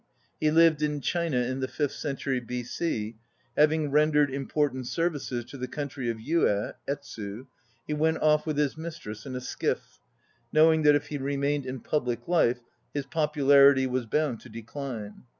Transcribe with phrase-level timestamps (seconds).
[0.39, 2.63] He lived in China in the fifth century B.
[2.63, 3.17] c.
[3.55, 7.45] Having rendered important services to the country of Yueh (Etsu),
[7.85, 9.99] he went off with his mistress in a skiff,
[10.51, 12.61] knowing that if he remained in public life
[12.91, 15.21] his popularity was bound to decline.